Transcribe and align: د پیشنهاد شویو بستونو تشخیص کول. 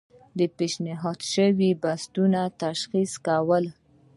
د 0.37 0.39
پیشنهاد 0.57 1.19
شویو 1.31 1.79
بستونو 1.83 2.43
تشخیص 2.63 3.11
کول. 3.25 3.65